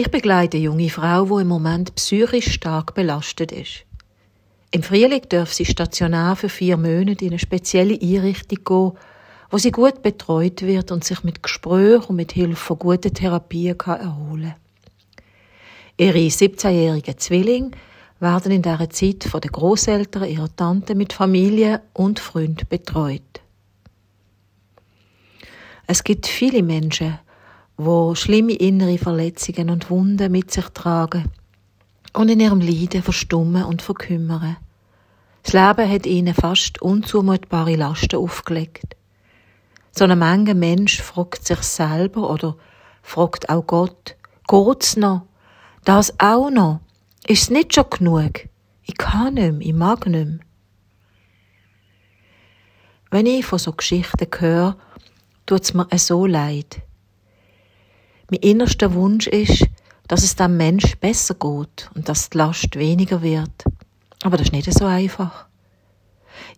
[0.00, 3.84] Ich begleite eine junge Frau, die im Moment psychisch stark belastet ist.
[4.70, 8.92] Im Frühling darf sie stationär für vier Monate in eine spezielle Einrichtung gehen,
[9.50, 13.76] wo sie gut betreut wird und sich mit Gesprächen und mit Hilfe von guten Therapien
[13.76, 14.54] kann erholen
[15.96, 17.72] Ihre 17-jährigen Zwillinge
[18.20, 23.40] werden in dieser Zeit von den Großeltern ihrer Tante mit Familie und Freunden betreut.
[25.88, 27.18] Es gibt viele Menschen,
[27.78, 31.30] wo schlimme innere Verletzungen und Wunden mit sich tragen
[32.12, 34.56] und in ihrem Leiden verstummen und verkümmern.
[35.44, 38.96] Das Leben hat ihnen fast unzumutbare Lasten aufgelegt.
[39.92, 42.56] So ein Menge Mensch fragt sich selber oder
[43.02, 44.16] fragt auch Gott,
[44.48, 45.22] geht's noch?
[45.84, 46.80] Das auch noch?
[47.28, 48.48] Ist es nicht schon genug?
[48.82, 50.38] Ich kann nicht mehr, ich mag nicht mehr.
[53.10, 54.76] Wenn ich von so Geschichten höre,
[55.46, 56.82] tut es mir so leid.
[58.30, 59.66] Mein innerster Wunsch ist,
[60.06, 63.64] dass es dem Mensch besser geht und dass die Last weniger wird.
[64.22, 65.46] Aber das ist nicht so einfach.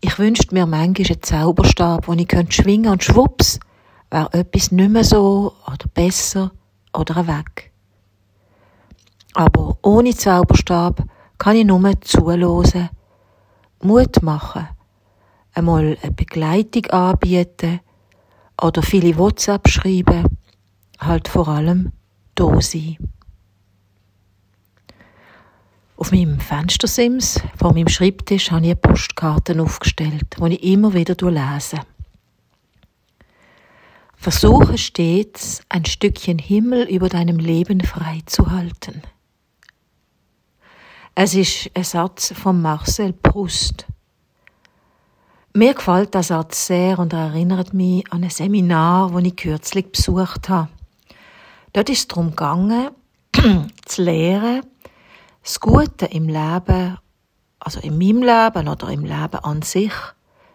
[0.01, 3.61] Ich wünschte mir manchmal einen Zauberstab, wo ich schwingen könnte und schwupps,
[4.11, 6.51] wäre etwas nicht mehr so oder besser
[6.93, 7.71] oder weg.
[9.35, 11.05] Aber ohne Zauberstab
[11.39, 12.91] kann ich nur zuhören,
[13.83, 14.69] Mut machen,
[15.55, 17.81] einmal eine Begleitung anbieten
[18.61, 20.25] oder viele WhatsApp schreiben
[21.01, 21.93] halt vor allem
[22.35, 22.97] da sein.
[25.97, 31.81] Auf meinem Fenstersims vor meinem Schreibtisch habe ich Postkarten aufgestellt, die ich immer wieder lese.
[34.17, 39.03] Versuche stets, ein Stückchen Himmel über deinem Leben freizuhalten.
[41.15, 43.87] Es ist ein Satz von Marcel Proust.
[45.53, 49.91] Mir gefällt der Satz sehr und er erinnert mich an ein Seminar, das ich kürzlich
[49.91, 50.69] besucht habe.
[51.73, 52.91] Dort ist es darum gegangen,
[53.85, 54.63] zu lehren,
[55.43, 56.99] das Gute im Leben,
[57.59, 59.93] also in meinem Leben oder im Leben an sich,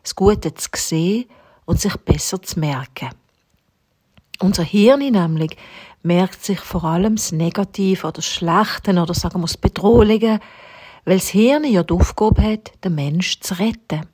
[0.03, 1.25] das Gute zu sehen
[1.65, 3.09] und sich besser zu merken.
[4.39, 5.57] Unser Hirn nämlich
[6.03, 10.39] merkt sich vor allem das Negative oder das Schlechte oder sagen wir das Bedrohliche,
[11.05, 14.05] weil das Hirn ja die Aufgabe hat, den Menschen zu retten.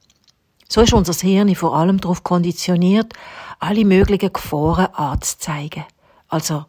[0.70, 3.14] So ist unser Hirn vor allem darauf konditioniert,
[3.60, 5.84] alle möglichen Gefahren anzuzeigen.
[6.30, 6.66] Also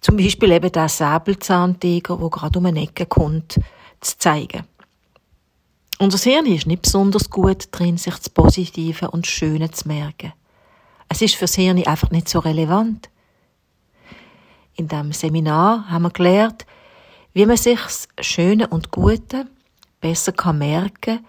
[0.00, 3.58] zum Beispiel eben der Säbelzahntiger, der gerade um eine Ecke kommt,
[4.00, 4.64] zu zeigen.
[5.98, 10.32] Unser Hirn ist nicht besonders gut drin, sich das Positive und Schöne zu merken.
[11.08, 13.08] Es ist fürs Hirn einfach nicht so relevant.
[14.74, 16.66] In dem Seminar haben wir gelernt,
[17.32, 19.46] wie man sich das Schöne und Gute
[20.00, 21.24] besser kann merken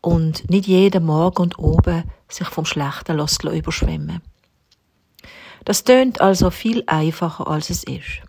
[0.00, 4.22] und nicht jeden Morgen und oben sich vom Schlechten überschwemmen
[5.64, 8.22] das tönt also viel einfacher, als es ist.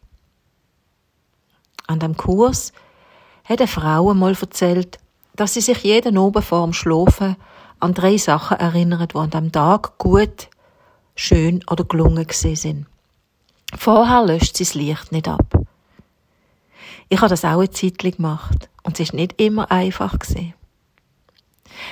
[1.88, 2.74] An dem Kurs
[3.46, 5.00] hat eine Frau einmal erzählt,
[5.36, 7.36] dass sie sich jeden Abend vor dem Schlafen
[7.80, 10.50] an drei Sachen erinnert, die an dem Tag gut,
[11.16, 12.86] schön oder gelungen sind.
[13.76, 15.46] Vorher löscht sie das Licht nicht ab.
[17.10, 20.54] Ich habe das auch eine Zeit gemacht und es ist nicht immer einfach gewesen.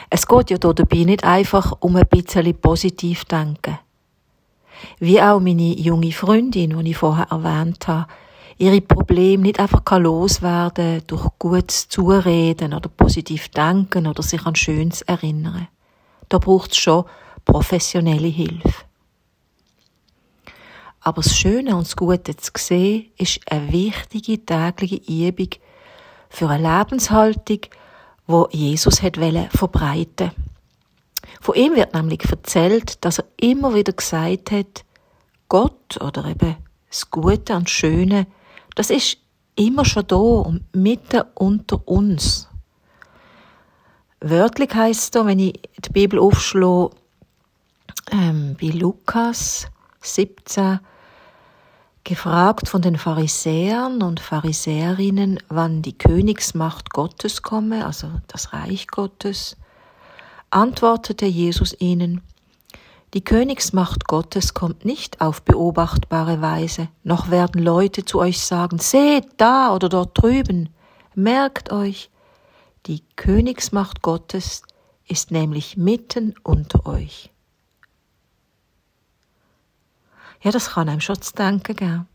[0.09, 3.79] Es geht ja dabei nicht einfach um ein bisschen positiv denken
[4.99, 8.07] wie auch meine junge Freundin, die ich vorher erwähnt habe,
[8.57, 15.01] ihre Probleme nicht einfach loswerden durch gutes Zureden oder positiv denken oder sich an Schönes
[15.01, 15.67] erinnern.
[16.27, 17.05] Da braucht es schon
[17.45, 18.85] professionelle Hilfe.
[21.01, 25.49] Aber das Schöne und das Gute zu sehen, ist eine wichtige tägliche Übung
[26.29, 27.61] für eine Lebenshaltung,
[28.27, 29.17] wo Jesus hat
[29.51, 30.31] verbreiten
[31.39, 34.85] von ihm wird nämlich erzählt, dass er immer wieder gesagt hat,
[35.47, 36.57] Gott oder eben
[36.89, 38.27] das Gute und Schöne,
[38.75, 39.17] das ist
[39.55, 42.47] immer schon da und mitten unter uns.
[44.21, 46.91] Wörtlich heißt es wenn ich die Bibel aufschlage,
[48.11, 49.67] ähm, bei Lukas
[50.01, 50.79] 17,
[52.03, 59.57] gefragt von den Pharisäern und Pharisäerinnen, wann die Königsmacht Gottes komme, also das Reich Gottes
[60.51, 62.21] antwortete Jesus ihnen,
[63.15, 69.25] die Königsmacht Gottes kommt nicht auf beobachtbare Weise, noch werden Leute zu euch sagen, seht
[69.37, 70.69] da oder dort drüben.
[71.15, 72.11] Merkt euch,
[72.85, 74.61] die Königsmacht Gottes
[75.07, 77.31] ist nämlich mitten unter euch.
[80.41, 82.07] Ja, das kann einem schon zu denken geben.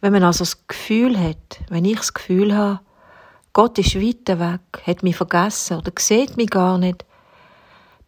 [0.00, 2.80] Wenn man also das Gefühl hat, wenn ich das Gefühl habe,
[3.54, 7.04] Gott ist weit weg, hat mich vergessen oder sieht mich gar nicht,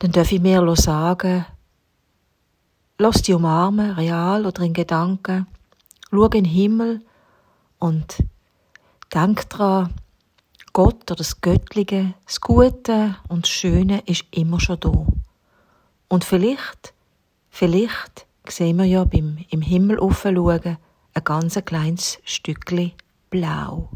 [0.00, 1.46] dann darf ich mir sagen,
[2.98, 5.46] lass die umarmen, real oder in Gedanken,
[6.10, 7.00] schau in den Himmel
[7.78, 8.24] Und
[9.14, 9.94] denk dran,
[10.72, 15.06] Gott oder das Göttliche, das Gute und das Schöne ist immer schon da.
[16.08, 16.92] Und vielleicht,
[17.50, 20.76] vielleicht sehen wir ja beim im Himmel schauen,
[21.14, 22.94] ein ganz kleines Stückchen
[23.30, 23.90] blau.